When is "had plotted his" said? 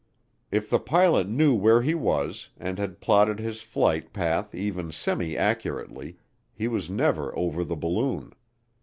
2.79-3.61